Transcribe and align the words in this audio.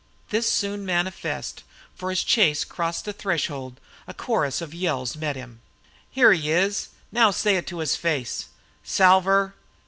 This 0.31 0.47
was 0.47 0.51
soon 0.51 0.83
manifest, 0.83 1.61
for 1.93 2.09
as 2.09 2.23
Chase 2.23 2.63
crossed 2.63 3.05
the 3.05 3.13
threshold 3.13 3.79
a 4.07 4.15
chorus 4.15 4.59
of 4.59 4.73
yells 4.73 5.15
met 5.15 5.35
him. 5.35 5.61
"Here 6.09 6.33
he 6.33 6.49
is 6.51 6.87
now 7.11 7.29
say 7.29 7.55
it 7.55 7.67
to 7.67 7.77
his 7.77 7.95
face!" 7.95 8.47
"Salver!" 8.83 9.53